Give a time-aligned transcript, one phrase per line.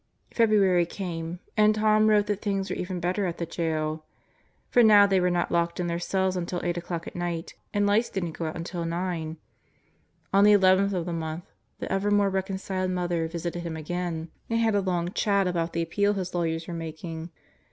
[0.33, 4.03] February came and Tom wrote that things were even better at the jail;
[4.67, 7.85] for now they were not locked in their cells until eight o'clock at night, and
[7.85, 9.37] lights didn't go out until nine.
[10.33, 13.61] On the Solitary Confinement 51 eleventh of the month, the ever more reconciled mother visited
[13.61, 17.29] him again and had a long chat about the appeal his lawyers were making.